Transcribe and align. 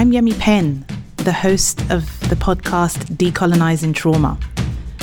I'm 0.00 0.12
Yemi 0.12 0.38
Penn, 0.38 0.86
the 1.16 1.32
host 1.32 1.78
of 1.90 2.18
the 2.30 2.34
podcast 2.34 3.18
Decolonizing 3.18 3.94
Trauma. 3.94 4.38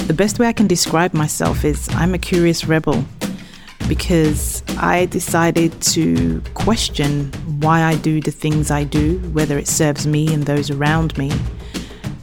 The 0.08 0.14
best 0.16 0.40
way 0.40 0.48
I 0.48 0.54
can 0.54 0.66
describe 0.66 1.14
myself 1.14 1.64
is 1.64 1.88
I'm 1.90 2.16
a 2.16 2.18
curious 2.18 2.66
rebel 2.66 3.06
because 3.88 4.64
I 4.70 5.06
decided 5.06 5.80
to 5.94 6.42
question 6.56 7.32
why 7.60 7.84
I 7.84 7.94
do 7.98 8.20
the 8.22 8.32
things 8.32 8.72
I 8.72 8.86
do, 8.86 9.20
whether 9.34 9.60
it 9.60 9.68
serves 9.68 10.08
me 10.08 10.34
and 10.34 10.48
those 10.48 10.72
around 10.72 11.16
me, 11.16 11.32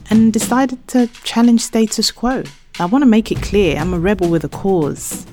and 0.09 0.33
decided 0.33 0.85
to 0.89 1.07
challenge 1.23 1.61
status 1.61 2.11
quo. 2.11 2.43
I 2.77 2.87
want 2.87 3.03
to 3.03 3.09
make 3.09 3.31
it 3.31 3.41
clear 3.41 3.77
I'm 3.77 3.93
a 3.93 3.99
rebel 3.99 4.29
with 4.29 4.43
a 4.43 4.49
cause, 4.49 5.25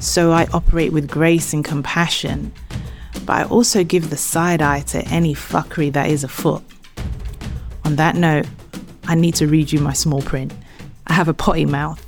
so 0.00 0.32
I 0.32 0.46
operate 0.54 0.94
with 0.94 1.10
grace 1.10 1.52
and 1.52 1.62
compassion, 1.62 2.54
but 3.26 3.34
I 3.34 3.44
also 3.44 3.84
give 3.84 4.08
the 4.08 4.16
side 4.16 4.62
eye 4.62 4.80
to 4.92 5.04
any 5.08 5.34
fuckery 5.34 5.92
that 5.92 6.08
is 6.08 6.24
afoot. 6.24 6.62
On 7.86 7.94
that 7.96 8.16
note, 8.16 8.46
I 9.04 9.14
need 9.14 9.36
to 9.36 9.46
read 9.46 9.70
you 9.70 9.78
my 9.78 9.92
small 9.92 10.20
print. 10.20 10.52
I 11.06 11.12
have 11.12 11.28
a 11.28 11.34
potty 11.34 11.64
mouth, 11.64 12.04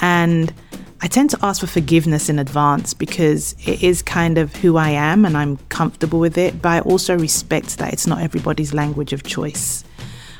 and 0.00 0.52
I 1.00 1.06
tend 1.06 1.30
to 1.30 1.38
ask 1.40 1.60
for 1.60 1.68
forgiveness 1.68 2.28
in 2.28 2.40
advance 2.40 2.94
because 2.94 3.54
it 3.64 3.84
is 3.84 4.02
kind 4.02 4.38
of 4.38 4.56
who 4.56 4.76
I 4.76 4.88
am 4.88 5.24
and 5.24 5.36
I'm 5.36 5.58
comfortable 5.68 6.18
with 6.18 6.36
it, 6.36 6.60
but 6.60 6.68
I 6.70 6.80
also 6.80 7.16
respect 7.16 7.78
that 7.78 7.92
it's 7.92 8.08
not 8.08 8.22
everybody's 8.22 8.74
language 8.74 9.12
of 9.12 9.22
choice. 9.22 9.84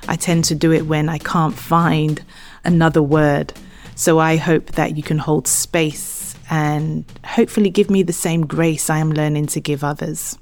I 0.08 0.16
tend 0.16 0.44
to 0.46 0.56
do 0.56 0.72
it 0.72 0.86
when 0.86 1.08
I 1.08 1.18
can't 1.18 1.54
find 1.54 2.24
another 2.64 3.02
word. 3.02 3.52
So 3.94 4.18
I 4.18 4.36
hope 4.36 4.72
that 4.72 4.96
you 4.96 5.04
can 5.04 5.18
hold 5.18 5.46
space 5.46 6.34
and 6.50 7.04
hopefully 7.24 7.70
give 7.70 7.90
me 7.90 8.02
the 8.02 8.12
same 8.12 8.44
grace 8.44 8.90
I 8.90 8.98
am 8.98 9.12
learning 9.12 9.46
to 9.48 9.60
give 9.60 9.84
others. 9.84 10.36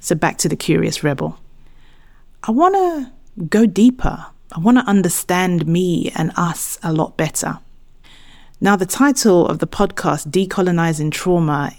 So 0.00 0.14
back 0.14 0.38
to 0.38 0.48
the 0.48 0.56
curious 0.56 1.04
rebel. 1.04 1.38
I 2.42 2.52
want 2.52 2.74
to 2.74 3.15
go 3.48 3.66
deeper. 3.66 4.26
I 4.52 4.60
want 4.60 4.78
to 4.78 4.84
understand 4.84 5.66
me 5.66 6.12
and 6.16 6.32
us 6.36 6.78
a 6.82 6.92
lot 6.92 7.16
better. 7.16 7.58
Now, 8.60 8.76
the 8.76 8.86
title 8.86 9.46
of 9.46 9.58
the 9.58 9.66
podcast, 9.66 10.28
Decolonizing 10.30 11.12
Trauma, 11.12 11.72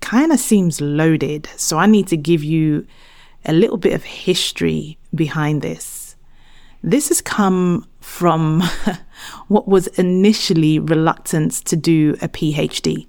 kind 0.00 0.32
of 0.32 0.40
seems 0.40 0.80
loaded. 0.80 1.48
So 1.56 1.78
I 1.78 1.86
need 1.86 2.08
to 2.08 2.16
give 2.16 2.42
you 2.42 2.86
a 3.44 3.52
little 3.52 3.76
bit 3.76 3.92
of 3.92 4.02
history 4.02 4.98
behind 5.14 5.62
this. 5.62 6.16
This 6.82 7.08
has 7.08 7.20
come 7.20 7.86
from 8.00 8.62
what 9.48 9.68
was 9.68 9.86
initially 9.86 10.78
reluctance 10.78 11.60
to 11.62 11.76
do 11.76 12.16
a 12.20 12.28
PhD. 12.28 13.06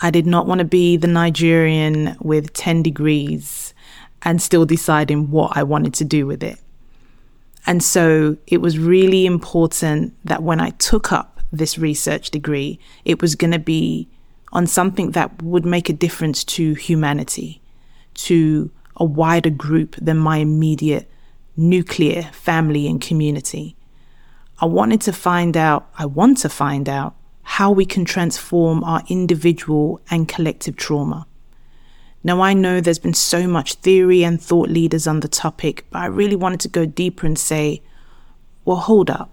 I 0.00 0.10
did 0.10 0.26
not 0.26 0.46
want 0.46 0.60
to 0.60 0.64
be 0.64 0.96
the 0.96 1.06
Nigerian 1.06 2.16
with 2.20 2.52
10 2.54 2.82
degrees 2.82 3.74
and 4.22 4.40
still 4.40 4.64
deciding 4.64 5.30
what 5.30 5.56
I 5.56 5.62
wanted 5.62 5.94
to 5.94 6.04
do 6.04 6.26
with 6.26 6.42
it. 6.42 6.58
And 7.66 7.82
so 7.82 8.36
it 8.46 8.60
was 8.60 8.78
really 8.78 9.24
important 9.26 10.14
that 10.24 10.42
when 10.42 10.60
I 10.60 10.70
took 10.70 11.12
up 11.12 11.40
this 11.52 11.78
research 11.78 12.30
degree, 12.30 12.78
it 13.04 13.20
was 13.20 13.34
going 13.34 13.52
to 13.52 13.58
be 13.58 14.08
on 14.52 14.66
something 14.66 15.12
that 15.12 15.42
would 15.42 15.64
make 15.64 15.88
a 15.88 15.92
difference 15.92 16.44
to 16.44 16.74
humanity, 16.74 17.62
to 18.14 18.70
a 18.96 19.04
wider 19.04 19.50
group 19.50 19.96
than 19.96 20.18
my 20.18 20.38
immediate 20.38 21.10
nuclear 21.56 22.22
family 22.32 22.86
and 22.86 23.00
community. 23.00 23.76
I 24.60 24.66
wanted 24.66 25.00
to 25.02 25.12
find 25.12 25.56
out, 25.56 25.88
I 25.98 26.06
want 26.06 26.38
to 26.38 26.48
find 26.48 26.88
out 26.88 27.14
how 27.42 27.70
we 27.70 27.84
can 27.84 28.04
transform 28.04 28.84
our 28.84 29.02
individual 29.08 30.00
and 30.10 30.28
collective 30.28 30.76
trauma. 30.76 31.26
Now, 32.24 32.40
I 32.40 32.54
know 32.54 32.80
there's 32.80 32.98
been 32.98 33.14
so 33.14 33.48
much 33.48 33.74
theory 33.74 34.24
and 34.24 34.40
thought 34.40 34.68
leaders 34.68 35.06
on 35.06 35.20
the 35.20 35.28
topic, 35.28 35.86
but 35.90 36.00
I 36.00 36.06
really 36.06 36.36
wanted 36.36 36.60
to 36.60 36.68
go 36.68 36.86
deeper 36.86 37.26
and 37.26 37.38
say, 37.38 37.82
well, 38.64 38.76
hold 38.76 39.10
up 39.10 39.32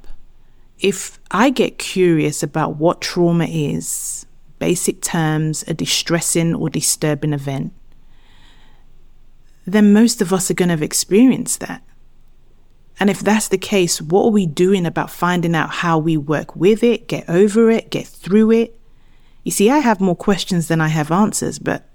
if 0.79 1.19
I 1.29 1.49
get 1.49 1.78
curious 1.78 2.41
about 2.41 2.78
what 2.78 3.01
trauma 3.01 3.45
is, 3.45 4.25
basic 4.59 5.01
terms, 5.01 5.63
a 5.67 5.73
distressing 5.73 6.55
or 6.55 6.69
disturbing 6.69 7.33
event, 7.33 7.73
then 9.66 9.94
most 9.94 10.22
of 10.22 10.33
us 10.33 10.49
are 10.49 10.55
going 10.55 10.69
to 10.69 10.73
have 10.73 10.81
experienced 10.81 11.59
that. 11.59 11.83
And 12.99 13.09
if 13.09 13.19
that's 13.19 13.47
the 13.47 13.57
case, 13.57 14.01
what 14.01 14.25
are 14.25 14.31
we 14.31 14.45
doing 14.45 14.85
about 14.85 15.11
finding 15.11 15.55
out 15.55 15.69
how 15.69 15.97
we 15.97 16.17
work 16.17 16.55
with 16.55 16.83
it, 16.83 17.07
get 17.07 17.29
over 17.29 17.69
it, 17.69 17.89
get 17.89 18.07
through 18.07 18.51
it? 18.51 18.79
You 19.44 19.51
see, 19.51 19.69
I 19.69 19.79
have 19.79 20.01
more 20.01 20.16
questions 20.16 20.67
than 20.67 20.81
I 20.81 20.89
have 20.89 21.11
answers, 21.11 21.59
but 21.59 21.88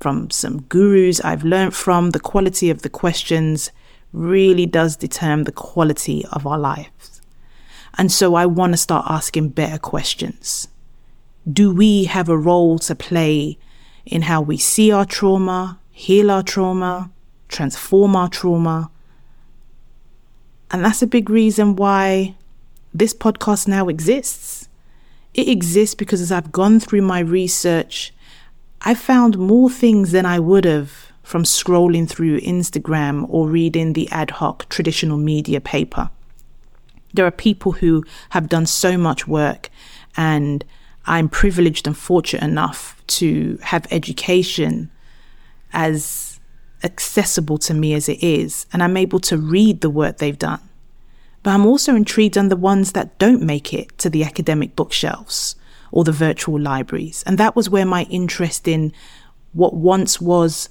from 0.00 0.30
some 0.30 0.62
gurus 0.62 1.20
I've 1.20 1.44
learned 1.44 1.74
from, 1.74 2.10
the 2.10 2.20
quality 2.20 2.70
of 2.70 2.82
the 2.82 2.88
questions 2.88 3.70
really 4.12 4.66
does 4.66 4.96
determine 4.96 5.44
the 5.44 5.52
quality 5.52 6.24
of 6.32 6.46
our 6.46 6.58
lives. 6.58 7.20
And 7.98 8.10
so 8.10 8.34
I 8.34 8.46
want 8.46 8.72
to 8.72 8.76
start 8.78 9.06
asking 9.08 9.50
better 9.50 9.78
questions. 9.78 10.68
Do 11.50 11.72
we 11.72 12.04
have 12.04 12.28
a 12.28 12.38
role 12.38 12.78
to 12.80 12.94
play 12.94 13.58
in 14.06 14.22
how 14.22 14.40
we 14.40 14.56
see 14.56 14.90
our 14.90 15.04
trauma, 15.04 15.78
heal 15.90 16.30
our 16.30 16.42
trauma, 16.42 17.10
transform 17.48 18.16
our 18.16 18.28
trauma? 18.28 18.90
And 20.70 20.84
that's 20.84 21.02
a 21.02 21.06
big 21.06 21.28
reason 21.28 21.76
why 21.76 22.36
this 22.94 23.12
podcast 23.12 23.68
now 23.68 23.88
exists. 23.88 24.68
It 25.34 25.48
exists 25.48 25.94
because 25.94 26.20
as 26.20 26.32
I've 26.32 26.52
gone 26.52 26.80
through 26.80 27.02
my 27.02 27.20
research, 27.20 28.12
I 28.82 28.94
found 28.94 29.38
more 29.38 29.68
things 29.68 30.12
than 30.12 30.24
I 30.24 30.38
would 30.38 30.64
have 30.64 31.12
from 31.22 31.42
scrolling 31.42 32.08
through 32.08 32.40
Instagram 32.40 33.26
or 33.28 33.48
reading 33.48 33.92
the 33.92 34.10
ad 34.10 34.30
hoc 34.30 34.68
traditional 34.70 35.18
media 35.18 35.60
paper. 35.60 36.10
There 37.12 37.26
are 37.26 37.30
people 37.30 37.72
who 37.72 38.04
have 38.30 38.48
done 38.48 38.66
so 38.66 38.96
much 38.96 39.28
work, 39.28 39.68
and 40.16 40.64
I'm 41.06 41.28
privileged 41.28 41.86
and 41.86 41.96
fortunate 41.96 42.42
enough 42.42 42.96
to 43.08 43.58
have 43.62 43.86
education 43.90 44.90
as 45.72 46.40
accessible 46.82 47.58
to 47.58 47.74
me 47.74 47.92
as 47.92 48.08
it 48.08 48.22
is, 48.22 48.66
and 48.72 48.82
I'm 48.82 48.96
able 48.96 49.20
to 49.20 49.36
read 49.36 49.82
the 49.82 49.90
work 49.90 50.18
they've 50.18 50.38
done. 50.38 50.60
But 51.42 51.50
I'm 51.50 51.66
also 51.66 51.94
intrigued 51.94 52.38
on 52.38 52.48
the 52.48 52.56
ones 52.56 52.92
that 52.92 53.18
don't 53.18 53.42
make 53.42 53.74
it 53.74 53.96
to 53.98 54.08
the 54.08 54.24
academic 54.24 54.74
bookshelves 54.74 55.54
or 55.92 56.04
the 56.04 56.12
virtual 56.12 56.58
libraries. 56.60 57.22
And 57.26 57.38
that 57.38 57.56
was 57.56 57.70
where 57.70 57.86
my 57.86 58.04
interest 58.04 58.68
in 58.68 58.92
what 59.52 59.74
once 59.74 60.20
was 60.20 60.68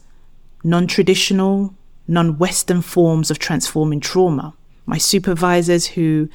non 0.63 0.87
traditional, 0.87 1.73
non 2.07 2.37
Western 2.37 2.81
forms 2.81 3.29
of 3.29 3.39
transforming 3.39 3.99
trauma 3.99 4.53
my 4.89 4.97
supervisors 4.97 5.85
who 5.85 6.27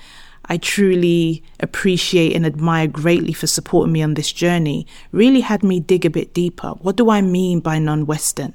I 0.47 0.59
truly 0.59 1.43
appreciate 1.59 2.37
and 2.37 2.47
admire 2.47 2.87
greatly 2.87 3.33
for 3.33 3.49
supporting 3.49 3.93
me 3.93 4.03
on 4.03 4.15
this 4.15 4.33
journey 4.33 4.87
really 5.11 5.41
had 5.41 5.63
me 5.63 5.81
dig 5.81 6.07
a 6.07 6.11
bit 6.11 6.33
deeper. 6.33 6.71
What 6.81 6.97
do 6.97 7.11
I 7.11 7.21
mean 7.21 7.61
by 7.61 7.79
non 7.79 8.07
Western? 8.07 8.55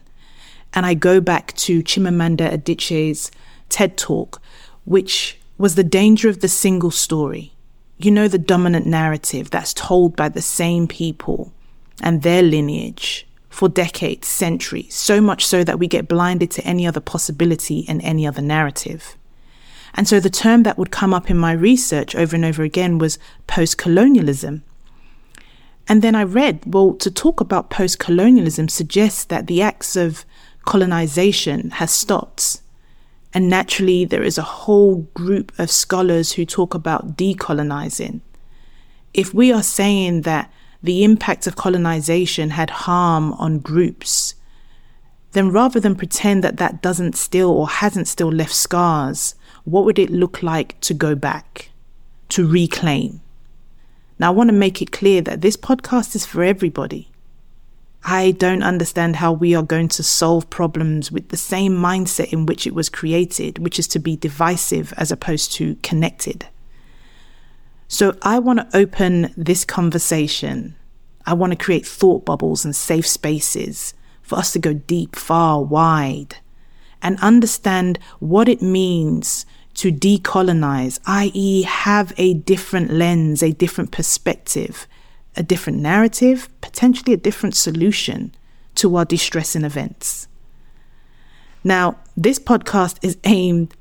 And 0.74 0.86
I 0.86 0.94
go 0.94 1.20
back 1.20 1.54
to 1.58 1.84
Chimamanda 1.84 2.52
Adichie's 2.52 3.32
TED 3.68 3.98
Talk, 3.98 4.42
which 4.86 5.38
was 5.58 5.76
the 5.76 5.84
danger 5.84 6.30
of 6.30 6.40
the 6.40 6.48
single 6.48 6.92
story. 6.92 7.54
You 8.02 8.12
know, 8.12 8.30
the 8.30 8.38
dominant 8.38 8.86
narrative 8.86 9.50
that's 9.50 9.74
told 9.74 10.16
by 10.16 10.30
the 10.30 10.42
same 10.42 10.88
people 10.88 11.52
and 12.02 12.22
their 12.22 12.42
lineage 12.42 13.28
for 13.50 13.68
decades, 13.68 14.26
centuries, 14.26 14.96
so 14.96 15.20
much 15.20 15.46
so 15.46 15.66
that 15.66 15.80
we 15.80 15.88
get 15.88 16.08
blinded 16.08 16.50
to 16.52 16.64
any 16.64 16.88
other 16.88 17.02
possibility 17.02 17.84
and 17.90 18.02
any 18.02 18.26
other 18.26 18.42
narrative. 18.42 19.18
And 19.94 20.08
so 20.08 20.22
the 20.22 20.30
term 20.30 20.64
that 20.64 20.78
would 20.78 20.92
come 20.92 21.14
up 21.14 21.30
in 21.30 21.38
my 21.38 21.52
research 21.52 22.16
over 22.16 22.38
and 22.38 22.46
over 22.46 22.64
again 22.64 23.00
was 23.00 23.20
post 23.48 23.78
colonialism. 23.78 24.64
And 25.90 26.02
then 26.02 26.16
I 26.16 26.24
read, 26.24 26.62
well, 26.66 26.94
to 26.94 27.12
talk 27.12 27.42
about 27.42 27.70
post 27.70 28.00
colonialism 28.00 28.70
suggests 28.70 29.26
that 29.26 29.48
the 29.48 29.62
acts 29.62 29.98
of 29.98 30.24
colonization 30.64 31.72
has 31.72 31.92
stopped. 31.92 32.62
And 33.34 33.48
naturally, 33.48 34.06
there 34.06 34.24
is 34.24 34.38
a 34.38 34.44
whole 34.44 35.08
group 35.14 35.52
of 35.60 35.70
scholars 35.70 36.34
who 36.34 36.46
talk 36.46 36.74
about 36.74 37.16
decolonizing. 37.16 38.22
If 39.14 39.34
we 39.34 39.52
are 39.52 39.64
saying 39.64 40.22
that 40.22 40.52
the 40.82 41.04
impact 41.04 41.46
of 41.46 41.56
colonization 41.56 42.52
had 42.52 42.70
harm 42.70 43.34
on 43.34 43.60
groups, 43.60 44.36
then 45.34 45.52
rather 45.52 45.80
than 45.80 45.96
pretend 45.96 46.44
that 46.44 46.58
that 46.58 46.82
doesn't 46.82 47.16
still 47.16 47.52
or 47.52 47.68
hasn't 47.68 48.08
still 48.08 48.32
left 48.32 48.54
scars, 48.54 49.36
what 49.64 49.86
would 49.86 50.00
it 50.00 50.10
look 50.10 50.42
like 50.42 50.80
to 50.82 50.94
go 50.94 51.14
back, 51.14 51.70
to 52.30 52.48
reclaim? 52.48 53.22
Now, 54.18 54.28
I 54.30 54.36
want 54.36 54.50
to 54.50 54.56
make 54.56 54.82
it 54.82 54.92
clear 54.92 55.22
that 55.22 55.42
this 55.42 55.56
podcast 55.56 56.16
is 56.16 56.26
for 56.26 56.44
everybody. 56.44 57.10
I 58.04 58.32
don't 58.32 58.64
understand 58.64 59.18
how 59.18 59.34
we 59.34 59.56
are 59.56 59.64
going 59.64 59.90
to 59.90 60.04
solve 60.04 60.50
problems 60.50 61.12
with 61.12 61.30
the 61.30 61.38
same 61.38 61.74
mindset 61.74 62.32
in 62.32 62.46
which 62.46 62.66
it 62.66 62.74
was 62.74 62.90
created, 62.90 63.60
which 63.60 63.78
is 63.78 63.88
to 63.90 64.00
be 64.00 64.16
divisive 64.16 64.94
as 64.98 65.12
opposed 65.12 65.52
to 65.54 65.76
connected. 65.84 66.48
So, 67.88 68.16
I 68.22 68.40
want 68.40 68.60
to 68.60 68.78
open 68.78 69.34
this 69.36 69.66
conversation. 69.66 70.76
I 71.26 71.34
want 71.34 71.52
to 71.52 71.58
create 71.58 71.86
thought 71.86 72.24
bubbles 72.24 72.64
and 72.64 72.76
safe 72.76 73.08
spaces 73.08 73.94
for 74.22 74.38
us 74.38 74.54
to 74.54 74.60
go 74.60 74.74
deep, 74.74 75.16
far, 75.16 75.62
wide 75.62 76.38
and 77.02 77.20
understand 77.20 78.00
what 78.20 78.48
it 78.50 78.62
means 78.62 79.46
to 79.76 79.92
decolonize, 79.92 81.00
i.e., 81.06 81.64
have 81.64 82.14
a 82.18 82.34
different 82.34 82.92
lens, 82.92 83.42
a 83.42 83.54
different 83.54 83.92
perspective, 83.92 84.88
a 85.36 85.44
different 85.44 85.80
narrative, 85.80 86.50
potentially 86.62 87.14
a 87.14 87.18
different 87.18 87.56
solution 87.56 88.34
to 88.76 88.96
our 88.96 89.06
distressing 89.06 89.64
events. 89.64 90.28
Now, 91.64 91.98
this 92.16 92.40
podcast 92.40 92.98
is 93.02 93.18
aimed 93.24 93.76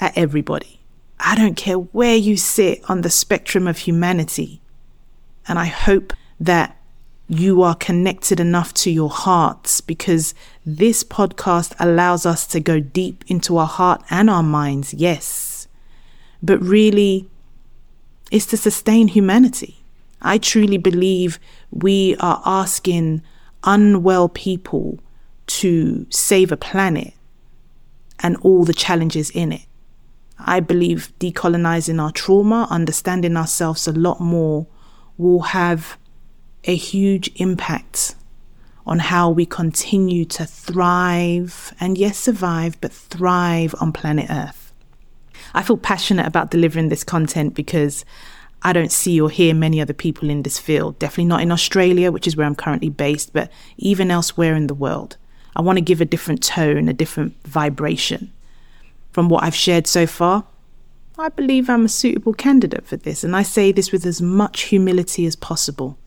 at 0.00 0.16
everybody. 0.16 0.80
I 1.20 1.34
don't 1.36 1.56
care 1.56 1.76
where 1.76 2.16
you 2.16 2.36
sit 2.36 2.82
on 2.88 3.02
the 3.02 3.10
spectrum 3.10 3.66
of 3.66 3.78
humanity. 3.78 4.60
And 5.46 5.58
I 5.58 5.66
hope 5.66 6.12
that 6.40 6.76
you 7.28 7.62
are 7.62 7.74
connected 7.74 8.40
enough 8.40 8.74
to 8.74 8.90
your 8.90 9.08
hearts 9.08 9.80
because 9.80 10.34
this 10.66 11.02
podcast 11.02 11.74
allows 11.78 12.26
us 12.26 12.46
to 12.48 12.60
go 12.60 12.80
deep 12.80 13.24
into 13.28 13.56
our 13.56 13.66
heart 13.66 14.02
and 14.10 14.28
our 14.28 14.42
minds, 14.42 14.92
yes. 14.92 15.68
But 16.42 16.60
really, 16.60 17.28
it's 18.30 18.46
to 18.46 18.56
sustain 18.56 19.08
humanity. 19.08 19.83
I 20.24 20.38
truly 20.38 20.78
believe 20.78 21.38
we 21.70 22.16
are 22.18 22.42
asking 22.44 23.22
unwell 23.62 24.28
people 24.28 24.98
to 25.46 26.06
save 26.10 26.50
a 26.50 26.56
planet 26.56 27.12
and 28.20 28.36
all 28.38 28.64
the 28.64 28.72
challenges 28.72 29.30
in 29.30 29.52
it. 29.52 29.66
I 30.38 30.60
believe 30.60 31.12
decolonizing 31.20 32.02
our 32.02 32.10
trauma, 32.10 32.66
understanding 32.70 33.36
ourselves 33.36 33.86
a 33.86 33.92
lot 33.92 34.20
more, 34.20 34.66
will 35.18 35.40
have 35.40 35.98
a 36.64 36.74
huge 36.74 37.30
impact 37.36 38.16
on 38.86 38.98
how 38.98 39.30
we 39.30 39.46
continue 39.46 40.24
to 40.24 40.44
thrive 40.44 41.72
and, 41.80 41.96
yes, 41.96 42.18
survive, 42.18 42.80
but 42.80 42.92
thrive 42.92 43.74
on 43.80 43.92
planet 43.92 44.26
Earth. 44.30 44.72
I 45.52 45.62
feel 45.62 45.76
passionate 45.76 46.26
about 46.26 46.50
delivering 46.50 46.88
this 46.88 47.04
content 47.04 47.54
because 47.54 48.04
I 48.66 48.72
don't 48.72 48.90
see 48.90 49.20
or 49.20 49.28
hear 49.28 49.54
many 49.54 49.80
other 49.80 49.92
people 49.92 50.30
in 50.30 50.42
this 50.42 50.58
field, 50.58 50.98
definitely 50.98 51.26
not 51.26 51.42
in 51.42 51.52
Australia, 51.52 52.10
which 52.10 52.26
is 52.26 52.34
where 52.34 52.46
I'm 52.46 52.54
currently 52.54 52.88
based, 52.88 53.34
but 53.34 53.52
even 53.76 54.10
elsewhere 54.10 54.56
in 54.56 54.68
the 54.68 54.74
world. 54.74 55.18
I 55.54 55.60
want 55.60 55.76
to 55.76 55.84
give 55.84 56.00
a 56.00 56.06
different 56.06 56.42
tone, 56.42 56.88
a 56.88 56.94
different 56.94 57.34
vibration. 57.46 58.32
From 59.12 59.28
what 59.28 59.44
I've 59.44 59.54
shared 59.54 59.86
so 59.86 60.06
far, 60.06 60.46
I 61.18 61.28
believe 61.28 61.68
I'm 61.68 61.84
a 61.84 61.88
suitable 61.88 62.32
candidate 62.32 62.86
for 62.86 62.96
this, 62.96 63.22
and 63.22 63.36
I 63.36 63.42
say 63.42 63.70
this 63.70 63.92
with 63.92 64.06
as 64.06 64.20
much 64.22 64.62
humility 64.62 65.26
as 65.26 65.36
possible. 65.36 65.98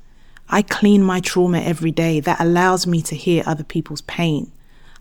I 0.49 0.63
clean 0.63 1.03
my 1.03 1.19
trauma 1.19 1.59
every 1.59 1.91
day. 1.91 2.19
That 2.19 2.41
allows 2.41 2.87
me 2.87 3.01
to 3.03 3.15
hear 3.15 3.43
other 3.45 3.63
people's 3.63 4.01
pain. 4.01 4.51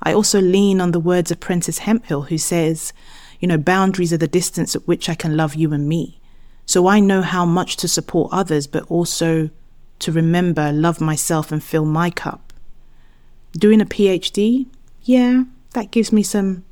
I 0.03 0.13
also 0.13 0.41
lean 0.41 0.81
on 0.81 0.93
the 0.93 1.01
words 1.01 1.31
of 1.31 1.41
Prentice 1.41 1.79
Hemphill, 1.79 2.23
who 2.23 2.39
says, 2.39 2.93
you 3.41 3.49
know, 3.49 3.59
boundaries 3.59 4.13
are 4.13 4.19
the 4.19 4.29
distance 4.29 4.77
at 4.77 4.87
which 4.87 5.09
I 5.09 5.15
can 5.15 5.37
love 5.37 5.55
you 5.55 5.73
and 5.73 5.89
me. 5.89 6.21
So 6.67 6.89
I 6.89 6.99
know 6.99 7.23
how 7.23 7.45
much 7.45 7.77
to 7.79 7.89
support 7.89 8.33
others, 8.33 8.67
but 8.67 8.85
also 8.91 9.51
to 10.01 10.13
remember, 10.13 10.73
love 10.73 11.01
myself, 11.01 11.53
and 11.53 11.63
fill 11.63 11.85
my 11.85 12.11
cup. 12.11 12.53
Doing 13.53 13.81
a 13.81 13.87
PhD, 13.87 14.67
yeah, 15.03 15.45
that 15.73 15.93
gives 15.93 16.13
me 16.13 16.23
some 16.25 16.65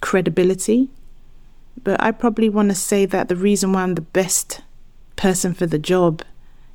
credibility. 0.00 0.88
But 1.82 2.02
I 2.02 2.10
probably 2.10 2.48
want 2.48 2.70
to 2.70 2.74
say 2.74 3.04
that 3.06 3.28
the 3.28 3.36
reason 3.36 3.72
why 3.72 3.82
I'm 3.82 3.94
the 3.94 4.00
best 4.00 4.62
person 5.16 5.52
for 5.52 5.66
the 5.66 5.78
job 5.78 6.22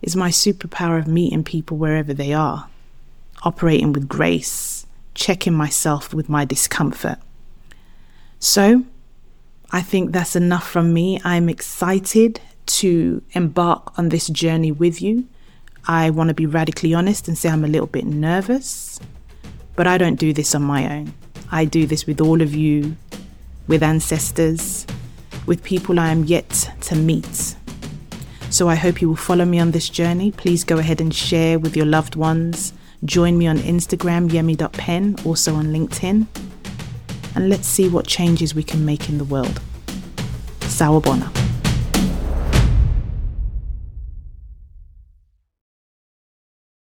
is 0.01 0.15
my 0.15 0.29
superpower 0.29 0.99
of 0.99 1.07
meeting 1.07 1.43
people 1.43 1.75
wherever 1.75 2.13
they 2.13 2.33
are, 2.33 2.69
operating 3.43 3.91
with 3.91 4.07
grace, 4.07 4.85
checking 5.15 5.53
myself 5.53 6.13
with 6.13 6.29
my 6.29 6.45
discomfort. 6.45 7.17
So, 8.37 8.85
I 9.71 9.81
think 9.81 10.11
that's 10.11 10.35
enough 10.35 10.67
from 10.67 10.93
me. 10.93 11.19
I'm 11.23 11.49
excited 11.49 12.39
to 12.69 13.21
embark 13.31 13.97
on 13.97 14.09
this 14.09 14.27
journey 14.27 14.71
with 14.71 15.01
you. 15.01 15.27
I 15.87 16.09
want 16.09 16.29
to 16.29 16.33
be 16.33 16.45
radically 16.45 16.93
honest 16.93 17.27
and 17.27 17.37
say 17.37 17.49
I'm 17.49 17.65
a 17.65 17.67
little 17.67 17.87
bit 17.87 18.05
nervous, 18.05 18.99
but 19.75 19.87
I 19.87 19.97
don't 19.97 20.19
do 20.19 20.33
this 20.33 20.53
on 20.55 20.63
my 20.63 20.91
own. 20.91 21.13
I 21.51 21.65
do 21.65 21.85
this 21.85 22.05
with 22.05 22.21
all 22.21 22.41
of 22.41 22.53
you, 22.53 22.95
with 23.67 23.81
ancestors, 23.81 24.85
with 25.45 25.63
people 25.63 25.99
I 25.99 26.11
am 26.11 26.25
yet 26.25 26.71
to 26.81 26.95
meet 26.95 27.55
so 28.49 28.67
I 28.67 28.75
hope 28.75 29.01
you 29.01 29.09
will 29.09 29.15
follow 29.15 29.45
me 29.45 29.59
on 29.59 29.71
this 29.71 29.89
journey. 29.89 30.31
Please 30.31 30.63
go 30.63 30.79
ahead 30.79 31.01
and 31.01 31.13
share 31.13 31.59
with 31.59 31.77
your 31.77 31.85
loved 31.85 32.15
ones. 32.15 32.73
Join 33.05 33.37
me 33.37 33.47
on 33.47 33.59
Instagram, 33.59 34.29
yemi.penn, 34.29 35.17
also 35.23 35.53
on 35.55 35.67
LinkedIn. 35.67 36.25
And 37.35 37.49
let's 37.49 37.67
see 37.67 37.87
what 37.87 38.07
changes 38.07 38.55
we 38.55 38.63
can 38.63 38.85
make 38.85 39.07
in 39.07 39.19
the 39.19 39.23
world. 39.23 39.61
Sawubona. 40.61 41.38